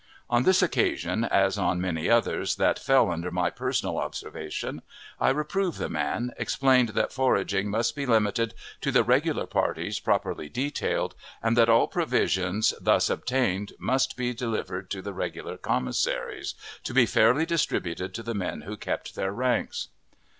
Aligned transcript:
On 0.31 0.41
this 0.41 0.63
occasion, 0.63 1.25
as 1.25 1.59
on 1.59 1.79
many 1.79 2.09
others 2.09 2.55
that 2.55 2.79
fell 2.79 3.11
under 3.11 3.29
my 3.29 3.51
personal 3.51 3.99
observation, 3.99 4.81
I 5.19 5.29
reproved 5.29 5.77
the 5.77 5.89
man, 5.89 6.31
explained 6.37 6.89
that 6.95 7.13
foraging 7.13 7.69
must 7.69 7.95
be 7.95 8.07
limited 8.07 8.55
to 8.81 8.91
the 8.91 9.03
regular 9.03 9.45
parties 9.45 9.99
properly 9.99 10.49
detailed, 10.49 11.13
and 11.43 11.55
that 11.55 11.69
all 11.69 11.85
provisions 11.87 12.73
thus 12.81 13.11
obtained 13.11 13.73
must 13.77 14.17
be 14.17 14.33
delivered 14.33 14.89
to 14.89 15.03
the 15.03 15.13
regular 15.13 15.55
commissaries, 15.55 16.55
to 16.83 16.95
be 16.95 17.05
fairly 17.05 17.45
distributed 17.45 18.15
to 18.15 18.23
the 18.23 18.33
men 18.33 18.61
who 18.61 18.77
kept 18.77 19.13
their 19.13 19.31
ranks. 19.31 19.89